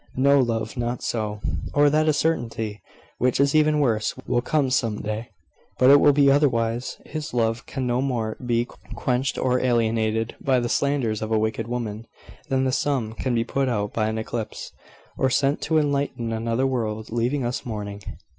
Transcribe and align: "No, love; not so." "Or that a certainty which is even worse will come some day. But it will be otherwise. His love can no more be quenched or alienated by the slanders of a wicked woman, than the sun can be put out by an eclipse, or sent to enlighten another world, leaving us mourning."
"No, 0.15 0.39
love; 0.39 0.77
not 0.77 1.03
so." 1.03 1.41
"Or 1.75 1.87
that 1.91 2.07
a 2.07 2.11
certainty 2.13 2.81
which 3.19 3.39
is 3.39 3.53
even 3.53 3.77
worse 3.79 4.15
will 4.25 4.41
come 4.41 4.71
some 4.71 4.99
day. 5.03 5.29
But 5.77 5.91
it 5.91 5.99
will 5.99 6.11
be 6.11 6.31
otherwise. 6.31 6.97
His 7.05 7.35
love 7.35 7.67
can 7.67 7.85
no 7.85 8.01
more 8.01 8.35
be 8.43 8.65
quenched 8.95 9.37
or 9.37 9.59
alienated 9.59 10.35
by 10.43 10.59
the 10.59 10.69
slanders 10.69 11.21
of 11.21 11.31
a 11.31 11.37
wicked 11.37 11.67
woman, 11.67 12.07
than 12.49 12.63
the 12.63 12.71
sun 12.71 13.13
can 13.13 13.35
be 13.35 13.43
put 13.43 13.69
out 13.69 13.93
by 13.93 14.07
an 14.07 14.17
eclipse, 14.17 14.71
or 15.19 15.29
sent 15.29 15.61
to 15.61 15.77
enlighten 15.77 16.33
another 16.33 16.65
world, 16.65 17.11
leaving 17.11 17.45
us 17.45 17.63
mourning." 17.63 18.01